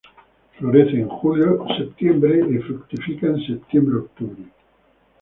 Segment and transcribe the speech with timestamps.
[0.57, 4.45] Florece en julio-septiembre y fructifica en septiembre-octubre.